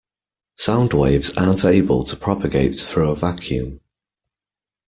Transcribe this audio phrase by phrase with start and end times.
[0.57, 3.81] Sound waves aren't able to propagate through a vacuum.